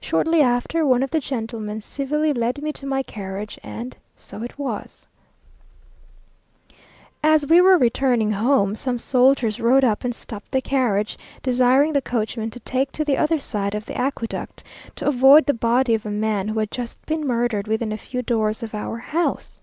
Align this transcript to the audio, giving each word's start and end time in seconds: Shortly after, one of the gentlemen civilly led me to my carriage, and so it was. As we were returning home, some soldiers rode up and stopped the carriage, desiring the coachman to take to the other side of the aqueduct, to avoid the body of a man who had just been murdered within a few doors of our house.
Shortly 0.00 0.40
after, 0.40 0.86
one 0.86 1.02
of 1.02 1.10
the 1.10 1.20
gentlemen 1.20 1.82
civilly 1.82 2.32
led 2.32 2.62
me 2.62 2.72
to 2.72 2.86
my 2.86 3.02
carriage, 3.02 3.58
and 3.62 3.94
so 4.16 4.42
it 4.42 4.58
was. 4.58 5.06
As 7.22 7.46
we 7.46 7.60
were 7.60 7.76
returning 7.76 8.30
home, 8.32 8.74
some 8.74 8.98
soldiers 8.98 9.60
rode 9.60 9.84
up 9.84 10.02
and 10.02 10.14
stopped 10.14 10.50
the 10.50 10.62
carriage, 10.62 11.18
desiring 11.42 11.92
the 11.92 12.00
coachman 12.00 12.48
to 12.52 12.60
take 12.60 12.90
to 12.92 13.04
the 13.04 13.18
other 13.18 13.38
side 13.38 13.74
of 13.74 13.84
the 13.84 13.98
aqueduct, 13.98 14.64
to 14.94 15.06
avoid 15.06 15.44
the 15.44 15.52
body 15.52 15.92
of 15.94 16.06
a 16.06 16.10
man 16.10 16.48
who 16.48 16.58
had 16.58 16.70
just 16.70 17.04
been 17.04 17.26
murdered 17.26 17.66
within 17.66 17.92
a 17.92 17.98
few 17.98 18.22
doors 18.22 18.62
of 18.62 18.74
our 18.74 18.96
house. 18.96 19.60